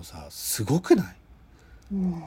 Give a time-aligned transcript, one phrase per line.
[0.00, 1.06] のさ、すごくない？
[1.92, 2.22] うん。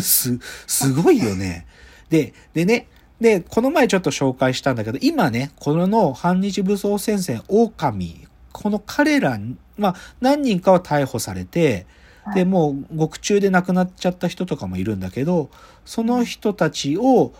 [0.00, 1.66] す、すごいよね。
[2.08, 2.86] で、でね、
[3.20, 9.38] で、この前ちょっと紹介したんだけど、今ね、この反日武装戦線、狼、この彼ら、
[9.76, 11.86] まあ、何人かは逮捕されて、
[12.34, 15.50] で、もう獄中で亡くなっちゃった人とかもいるんだけど、
[15.84, 17.32] その人たちを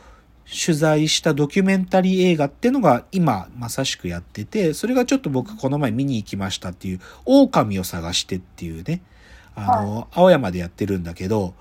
[0.49, 9.03] 取材したドキュメンタリー映画っていうのが今まさしくやってて、それがちょっと僕この前見に行きましたっていう、狼を探してっていうね、
[9.57, 11.55] あの、青山でやってるんだけど、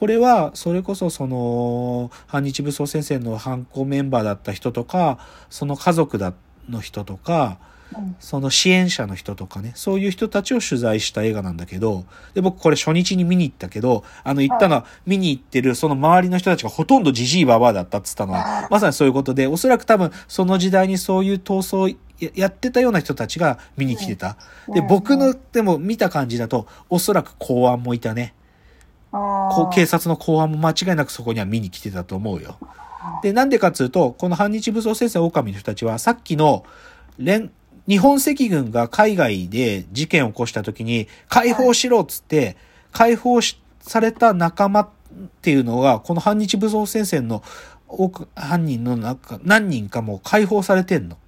[0.00, 6.32] これは、それこそその、反日武装戦線の犯行メンバーだった人とか、その家族だ
[6.68, 7.58] の人とか、
[7.96, 8.16] うん。
[8.18, 24.36] その支援者の人とかね、そういう人たちを取材した映画なんだけど、で、僕これ初日に見に行ったけど、あの、行ったのは、見に行ってる、その周りの人たちがほとんどジジイババアだったっつったのは、まさにそういうことで、おそらく多分、その時代にそういう闘争をややってたような人たちが見に来てた。
[24.72, 28.34] で、うん僕の、でも見た感じだと、おそらく公安もいたね。
[29.74, 32.58] 警察の公安も間違いなくそこには見に来てたと思うよ。
[33.22, 36.64] で、なんでかっつうと、この反日武装戦線狼の人たちは、さっきの
[37.18, 37.50] 連、
[37.88, 42.56] 日本赤軍が海外で事件を起こした時に、解放しろっつって、
[42.92, 44.88] 解放しされた仲間っ
[45.42, 47.42] ていうのが、この反日武装戦線の
[47.88, 51.18] 多く犯人の中、何人かも解放されてんの。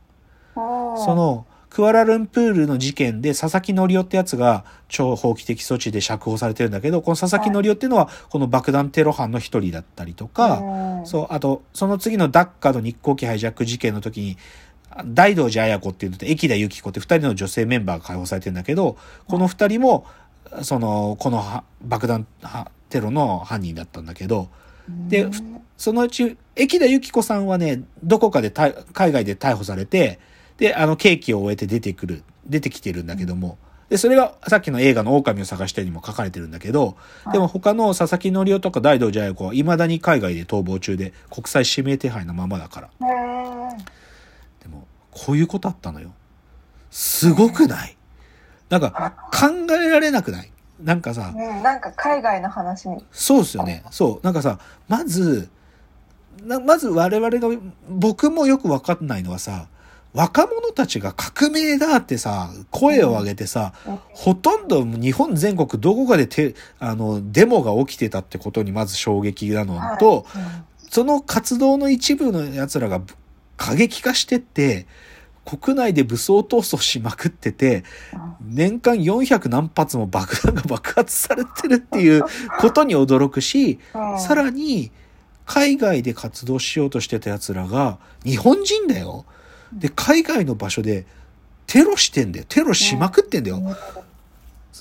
[0.55, 14.37] その、クアラルンプールの事件で佐々木則夫ってやつが超法規的措置で釈放されてるんだけど、この佐々木則夫っていうのはこの爆弾テロ犯の一人だったりとか、うんそう、あと、その次のダッカの日航機ハイジャック事件の時に、
[15.05, 18.97] 大道寺綾子っていうのと駅田由紀子って二人の女性メンバーが解放されてるんだけど、
[19.27, 20.07] この二人も、
[20.63, 24.49] その、このは爆弾はテロの犯人だったんだけど、
[25.09, 25.61] でうん。
[25.77, 30.21] そのうち、駅田由紀子さんはね、どこかでた海外で逮捕されて、
[30.59, 36.97] で、あの、刑期を終えて出てくる、出てきてるんだけども、で、それがさっきの映画の狼を探してにも書かれてるんだけど、
[37.33, 42.89] でも他の佐々木則夫とか大道寺綾子は未だに海外で逃亡中で国際指名手配のままだから。
[44.63, 46.13] でも、こういうことあったのよ。
[46.91, 47.97] すごくない？
[48.71, 50.51] なんか、考えられなくない？
[50.83, 53.05] なんかさ、うん、なんか海外の話に。
[53.13, 53.85] そうですよね。
[53.91, 54.25] そう。
[54.25, 54.59] なんかさ、
[54.89, 55.51] まず、
[56.43, 57.49] なまず我々が、
[57.89, 59.69] 僕もよくわかんないのはさ、
[60.15, 63.99] 若者たちが革命だってさ、声を上げてさ、うん。
[64.13, 70.45] ほとんど日本全国どこかでて、あの、デモが起きてたってことにまず衝撃なのと、はい。
[70.89, 73.15] その活動の一部の奴らがぶ
[73.57, 74.87] 過激化してって、
[75.45, 77.83] 国内で武装闘争しまくってて、
[78.41, 82.23] 年間400何発も爆弾が爆発されてるっていう
[82.61, 84.21] ことに驚くし、うん。
[84.21, 84.93] さらに、
[85.45, 89.27] 海外で活動しようとしてた奴らが、日本人だよ。
[89.75, 91.07] で、海外の場所で
[91.67, 92.47] テロしてんだよ。
[92.49, 93.61] テロしまくってんだよ。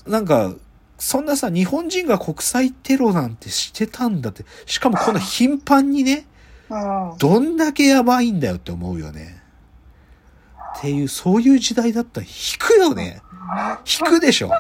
[0.08, 0.54] なんか、
[0.98, 4.46] そんなさ、日本人が国際テロなんてしてたんだって。
[4.66, 6.26] しかもこんな頻繁にね、
[6.70, 9.42] うんどんだけやばいんだよって思うよね。
[10.78, 13.22] っていう、そういう時代だったら引くよね。
[13.86, 14.52] 引くでしょ。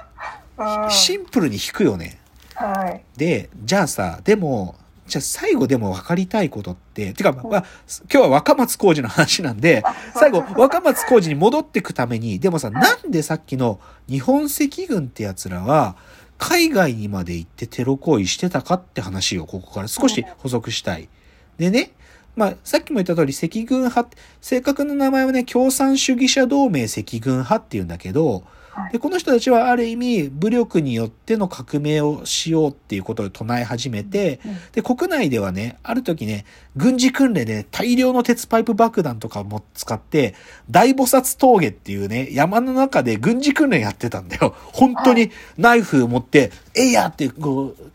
[0.57, 2.19] うんシンプルに引くよね。
[2.53, 3.03] はい。
[3.17, 4.75] で、じゃあさ、でも、
[5.13, 7.63] じゃあ最後でも分かりたいことって、てか、まあ、今
[8.09, 9.84] 日は若松浩二の話なんで、
[10.16, 13.79] 最後、若松浩二に戻ってくために、でもさ、なんでさっきの
[14.09, 15.96] 日本赤軍って奴らは、
[16.40, 19.88] 海外にまで行ってテロ行為してたかって話をここから。
[19.88, 21.09] 少し補足したい。
[21.59, 21.91] でね、
[22.35, 24.09] まあ、さっきも言った通り赤軍派、
[24.41, 28.44] 正確な名前はね、共産主義者同盟赤軍派っていうんだけど、
[28.91, 34.39] で、この人たちはある意味、武力によっての革命をしようっていうことを唱え始めて、
[34.71, 36.45] で、国内ではね、ある時ね、
[36.75, 40.33] 軍事訓練で大量の鉄パイプ爆弾とかも使って、
[40.71, 44.55] 大菩薩峠っていうね、山の中で軍事訓練やってたんだよ。
[44.73, 47.91] 本当にナイフを持って、えいやって、こう、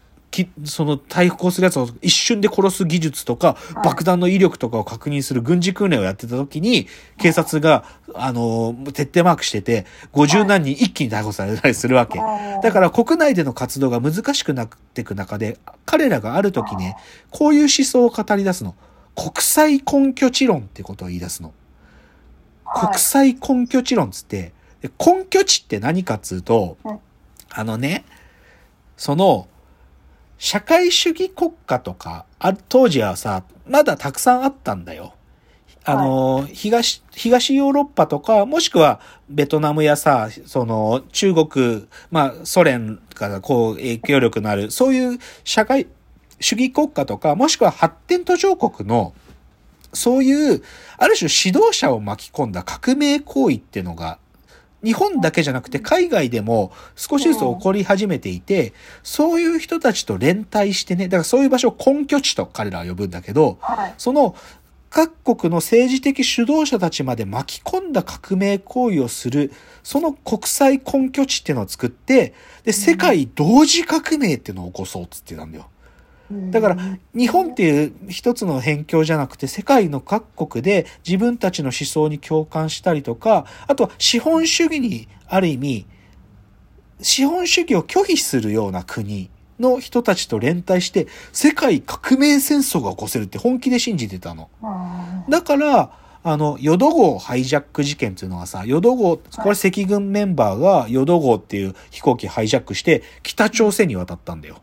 [0.46, 6.86] きその対抗するやつを一瞬で殺す技術とか、爆弾の威力とかを確認する軍事訓練をやってた時に、
[7.18, 7.84] 警察が、
[8.14, 12.18] あの、徹底マークしてて、50何人一気に逮捕されたりするわけ。
[12.62, 16.96] だから国内での活動が難しくなっていく中で、彼らがある時ね、
[17.30, 18.74] こういう思想を語り出すの。
[19.14, 21.52] 国際根拠地論ってことを言い出すの。
[22.64, 22.86] はい。
[22.86, 26.98] 国際根拠地論つって、で根拠地って何かっつうとうん、
[27.50, 28.04] あのね、
[28.96, 29.48] その、
[30.38, 35.14] 社会主義国家とか、あ当時はさ、まだたくさんあったんだよ。
[35.84, 45.86] あの、東、東ヨーロッパとか、もしくはベトナムやさ、その中国、まあソ連からこう影響力のある、そういう社会
[46.40, 49.14] 主義国家とか、もしくは発展途上国の、
[49.92, 50.62] そういう、
[50.98, 54.18] ある種指導者を巻き込んだ革命行為っていうのが
[54.84, 58.72] 日本だけじゃなくて海外でも少しずつ起こり始めていて、
[59.02, 63.94] そういう人たちと連帯してね、だからそういう場所を根拠地と彼らは呼ぶんだけど、はい。
[63.98, 64.36] その
[64.90, 69.52] 各国の政治的主導者たちまで巻き込んだ革命行為をする、
[69.82, 72.34] その国際根拠地っていうのを作って、
[72.64, 75.68] で、世界同時革命っていうのを起こそうっつってたんだよ。
[76.30, 76.76] だから、
[77.14, 85.86] 日本っていう一つの辺境じゃなくて、世界の各国で自分たちの思想に共感したりとか、あとは資本主義にある意味、
[87.00, 94.50] 資本主義を拒否するような国の人たちと連帯して、世界革命戦争が起こせるって本気で信じてたの。
[94.62, 95.90] うんだから、
[96.24, 104.60] あの、淀号ハイジャック事件っていうのはさ、淀号、これ赤軍メンバーが淀号っていう飛行機ハイジャックして、北朝鮮に渡ったんだよ。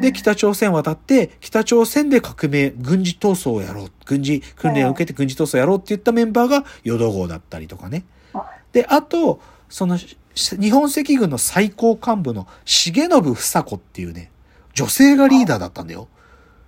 [0.00, 3.90] で、北朝鮮渡って、北朝鮮で革命、軍事闘争をやろう。
[4.04, 8.04] 軍事訓練を受けて軍事闘争をやろうって言ったメンバーが淀号だったりとかね。
[8.72, 14.30] で、あと、その、し日本赤軍の最高幹部の重信房子っていうね、
[14.74, 16.08] 女性がリーダーだったんだよ。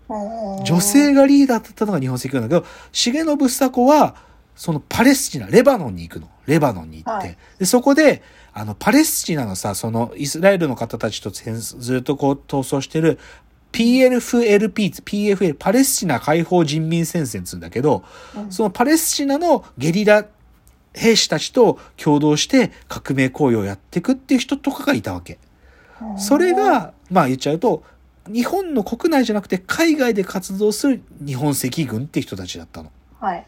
[0.09, 4.15] 女性がリーダーだったのが日本赤軍だけど、重信房子は、
[4.57, 6.29] そのパレスチナ、レバノンに行くの。
[6.47, 7.27] レバノンに行って。
[7.27, 8.23] はいで、そこで、
[8.53, 13.19] あの、パレスチナのさ、その、イスラエルの方たちとずっとこう、闘争してる、
[13.73, 18.03] PLFLP、PFL、パレスチナ解放人民戦線っつうんだけど、
[18.49, 20.25] そのパレスチナのゲリラ
[20.95, 25.39] 兵士たちと共同して革命行為をやっていくっていう人とかがいたわけ。
[26.17, 27.83] それが、まあ言っちゃうと、
[28.27, 32.91] 日本の国内じゃなくて海外で活動する日本赤軍って人たちだったの。
[33.21, 33.47] はい。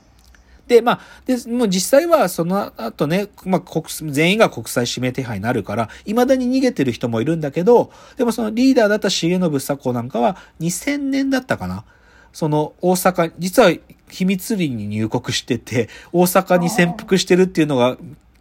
[0.69, 11.85] で、まあ、で、もう実際はその後ね、まあ国、全員が国際指名手配になるから、未だに逃げてる人もいるんだけど、でもそのリーダーだった重信作子なんかは2000年だったかな。
[12.33, 13.73] その大阪、実は
[14.11, 17.97] 秘密裏に入国してて、大阪に潜伏してるっていうのが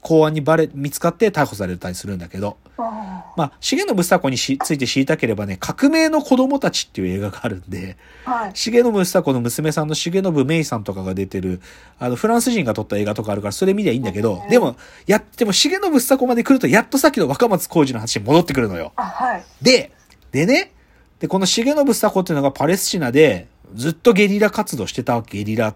[0.07, 8.51] 公安にバレ、見つかって逮捕されたりするんだけど、あまあ、重信房子にしついて知りたければね、革命の子供たちっていう映画があるんで、はい。
[8.53, 11.59] 重信房子の娘さんの重信芽衣さんとかが出てる、
[11.99, 14.77] あの、フランス人が撮った映画とかあるから、それ見りゃいいんだけど、でも、
[15.07, 18.93] やっても重信房子まで来ると、やっとさっきの若松浩二の話に戻ってくるのよ。
[18.95, 19.43] あ、はい。
[19.61, 19.91] で、
[20.31, 20.71] でね、
[21.19, 25.75] で、この重信房子っていうのがパレスチナで、ずっとゲリラ活動してたわけ、ゲリラ。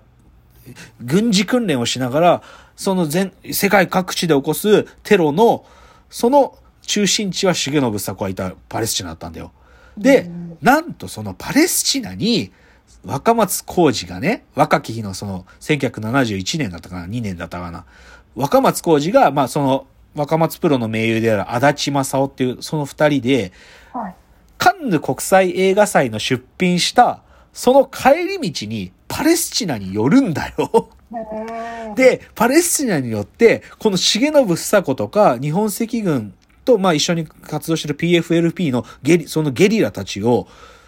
[1.02, 2.44] 軍事訓練をしながら、
[2.76, 5.66] その全、世界各地で起こすテロの、
[6.10, 9.52] その中心地は重信房子はいたパレスチナだったんだよ。
[9.98, 10.30] で、
[10.62, 12.52] なんとそのパレスチナに、
[13.06, 17.86] 若松浩二がね、若き日のその、1971年だったかな、2年だったかな。
[18.36, 23.52] 若松浩二が、まあその、若松プロの盟友である足立正夫っていう、その二人で、
[23.94, 24.16] はい。
[24.58, 30.90] カンヌ国際映画祭の出品した、その帰り道にパレスチナに寄るんだよ。
[31.12, 36.34] うん、で、パレスチナによって、この重信房子とか日本赤軍
[36.64, 40.48] と、まあ一緒に活動してる PFLP のゲリ、そのゲリラたちを、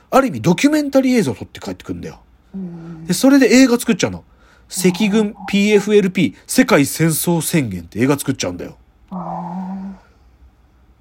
[0.09, 2.21] ある意味ドキュメンタリー映像を撮って帰ってくるんだよ。
[2.55, 4.23] うんで、それで映画作っちゃうの。
[4.69, 8.77] 赤軍 PFLP 世界戦争宣言って映画作っちゃうんだよ。
[9.11, 9.99] あ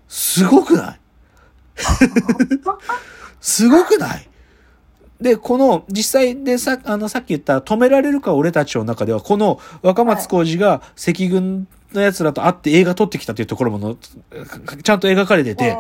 [0.09, 1.01] すごくない？
[3.41, 4.29] すごくない？
[5.23, 13.97] で、この、実際でさ、あの、さっき言った、止められるか俺たちの中では、この若松浩二が赤軍の奴らと会って映画撮ってきたというところもの、
[14.83, 15.77] ちゃんと描かれてて、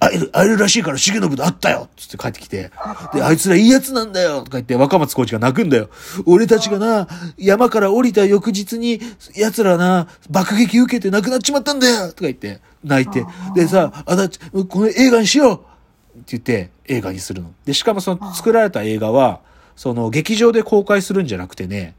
[0.00, 2.70] 会える、会えるらしいから重信と会ったよつって帰ってきて、
[3.12, 5.90] で、あいつらいいやつなんだよとか言って若松浩二が泣くんだよ。
[6.24, 9.00] 俺たちがな、山から降りた翌日に、
[9.34, 13.24] 奴らな、爆撃受けて亡くなっちまったんだよとか言って、泣いて。
[13.54, 15.60] でさ、あだち、この映画にしよう
[16.28, 17.52] って言って映画にするの。
[17.64, 19.40] で、しかもその作られた映画は、
[19.76, 21.94] その劇場で公開するんじゃなくてね、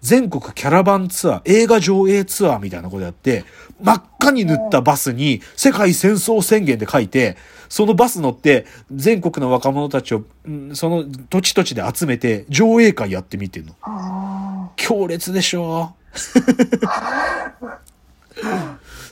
[0.00, 3.44] 全国キャラバンツアー、映画上映ツアーみたいなことやって、
[3.82, 7.36] 真っ赤に塗ったバスに世界戦争宣言で書いて、
[7.68, 13.74] そのバス乗って全国の若者たちを、うんその土地土地で集めて上映会やってみてんの。
[13.82, 15.94] あ強烈でしょ？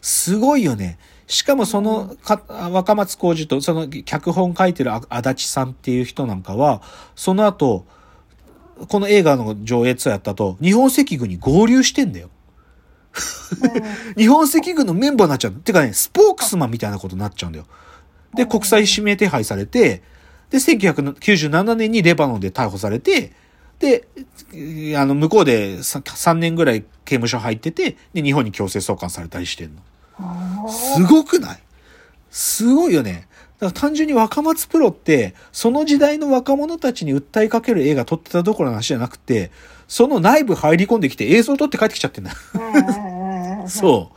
[0.00, 0.98] すごいよね。
[1.32, 6.82] しかもそのか若松浩二とその脚本書いてるあ足立さんっていう人なんかは、
[7.16, 7.86] その後、
[8.88, 12.28] この映画の上映ツアーやった後、日本赤軍に合流してんだよ。
[14.18, 15.52] 日本赤軍のメンバーになっちゃう。
[15.52, 17.66] てかね、スポークスマンみたいなことになっちゃうんだよ。
[18.34, 20.02] で、国際指名手配されて、
[20.50, 23.32] で、1997年にレバノンで逮捕されて、
[23.78, 24.06] で、
[24.98, 29.80] あの、向こうで 3, 年ぐらい刑務所入ってて、で、日本に強制送還されたりしてんの。
[30.66, 31.58] あすごくない？
[32.30, 33.28] すごいよね。
[33.58, 39.50] だから単純に若松プロって、その時代の若者たちに訴えかける映画撮ってたどころの話じゃなくて、
[39.86, 42.32] その内部入り込んできて映像撮って帰ってきちゃってんだ。
[43.68, 44.16] そう。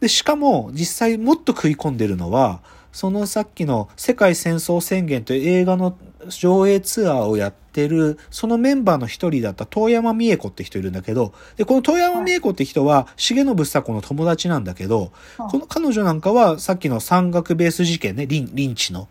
[0.00, 2.60] で、しかも、実際もっと食い込んでるのは、
[2.92, 5.96] そのさっきの世界戦争宣言という映画の
[6.28, 19.08] 上映ツアーをやってる、そのメンバーの一人だった遠山美恵子って人いるんだけど、で、この遠山美恵子って人は、重信房子の友達なんだけど、うんこの彼女なんかはさっきの山岳ベース事件ね、リンリンチの、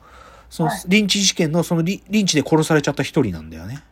[0.50, 3.84] そのはいリンチ事件のそのリリンチで殺されちゃった一人なんだよね。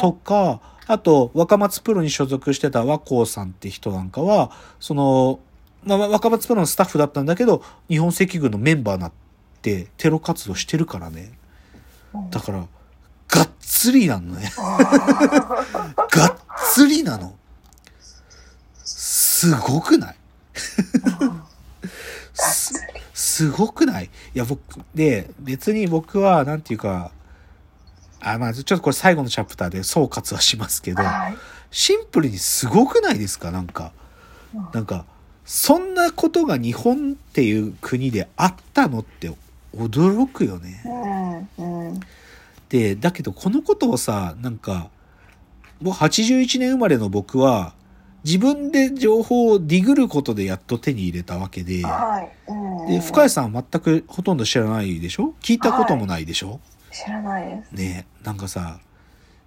[0.00, 5.40] とか、あと、若松プロに所属してた和光さんって人なんかは、その、
[5.84, 9.12] まあ、若松プロのスタッフだったんだけど、日本赤軍のメンバーになっ
[9.62, 11.37] てテロ活動してるからね。
[12.30, 12.66] だから、
[13.28, 14.50] がっつりなのね。
[14.56, 16.36] がっ
[16.72, 17.34] つりなの。
[18.84, 20.16] すごくない？
[22.34, 22.74] す
[23.14, 24.06] すごくない？
[24.06, 24.60] いや、僕、
[24.94, 27.12] で、別に僕は、なんていうか、
[28.20, 31.36] あ、まあ、ちょっとこれ最後のチャプターで総括はしますけど、はい。
[31.70, 33.50] シンプルにすごくないですか？
[33.50, 33.92] なんか。
[34.72, 35.04] なんか、
[35.44, 39.30] そんなことが日本っていう国であったのって
[39.76, 40.82] 驚くよね。
[41.58, 41.88] うん。
[41.88, 42.00] うん。
[42.68, 44.90] で、だけどこのことをさ、なんか、
[45.80, 47.74] もう81年生まれの僕は、
[48.24, 52.50] 自分で情報をディグることでやっと手に入れたわけで、はい。
[52.50, 52.86] うん。
[52.88, 55.34] で、深谷さんは全くほとんど知らないでしょ？
[55.40, 56.60] 聞いたこともないでしょ、
[56.90, 57.72] 知らないです。
[57.72, 58.80] ねえなんかさ、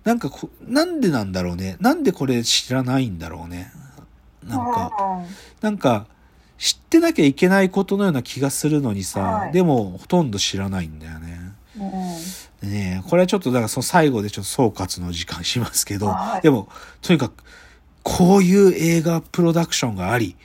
[0.05, 1.75] なんかこ、なんでなんだろうね？
[1.79, 3.71] なんでこれ知らないんだろうね？
[4.47, 4.91] なんか、
[5.61, 6.07] なんか、
[6.61, 11.39] 知ってなきゃいけないことのような気がするのにさ、はいでもほとんど知らないんだよね。
[11.75, 11.83] うん。
[11.87, 12.71] うん。
[12.71, 16.69] ねえこれはちょっとだからその最後でちょっと総括の時間しますけど、はいでも、
[17.01, 17.43] とにかく、
[18.03, 20.35] こういう映画プロダクションがあり、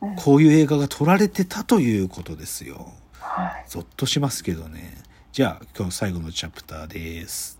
[0.00, 2.92] うんこういう映画が撮られてたということですよ。
[3.20, 3.64] はい。
[3.68, 4.94] ゾッとしますけどね。
[5.32, 7.55] じゃあ、今日最後のチャプターです。